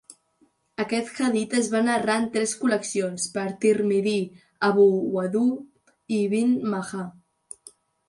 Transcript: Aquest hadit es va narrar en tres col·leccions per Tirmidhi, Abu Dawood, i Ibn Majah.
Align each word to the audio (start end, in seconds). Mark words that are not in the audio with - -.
Aquest 0.83 1.19
hadit 1.25 1.53
es 1.59 1.69
va 1.73 1.81
narrar 1.89 2.15
en 2.21 2.25
tres 2.37 2.55
col·leccions 2.63 3.29
per 3.37 3.45
Tirmidhi, 3.67 4.17
Abu 4.73 4.89
Dawood, 4.89 5.65
i 6.19 6.27
Ibn 6.27 6.61
Majah. 6.77 7.09